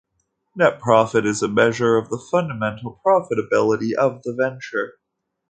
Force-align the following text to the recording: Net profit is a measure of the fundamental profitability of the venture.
Net 0.55 0.79
profit 0.79 1.27
is 1.27 1.43
a 1.43 1.47
measure 1.47 1.95
of 1.95 2.09
the 2.09 2.17
fundamental 2.17 2.99
profitability 3.05 3.93
of 3.93 4.23
the 4.23 4.33
venture. 4.33 4.95